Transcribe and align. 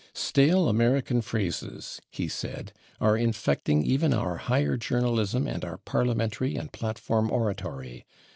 "Stale 0.15 0.67
American 0.67 1.21
phrases,..." 1.21 1.97
[Pg134] 2.11 2.15
he 2.15 2.27
said, 2.27 2.73
"are 2.99 3.15
infecting 3.15 3.83
even 3.83 4.15
our 4.15 4.37
higher 4.37 4.75
journalism 4.75 5.45
and 5.45 5.63
our 5.63 5.77
parliamentary 5.77 6.55
and 6.55 6.73
platform 6.73 7.29
oratory.... 7.29 8.03